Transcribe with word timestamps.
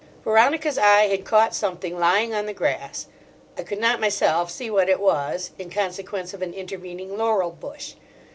Veronica's 0.23 0.79
eye 0.79 1.09
had 1.09 1.25
caught 1.25 1.53
something 1.53 1.99
lying 1.99 2.33
on 2.33 2.47
the 2.47 2.55
grass. 2.55 3.05
I 3.55 3.61
could 3.61 3.77
not 3.79 3.99
myself 3.99 4.49
see 4.49 4.67
what 4.67 4.89
it 4.89 4.99
was, 4.99 5.51
in 5.59 5.69
consequence 5.69 6.33
of 6.33 6.41
an 6.41 6.55
intervening 6.55 7.15
laurel 7.15 7.51
bush. 7.51 7.93